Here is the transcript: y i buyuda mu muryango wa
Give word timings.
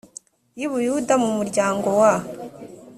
y 0.59 0.61
i 0.65 0.67
buyuda 0.71 1.13
mu 1.23 1.29
muryango 1.37 1.89
wa 2.01 2.13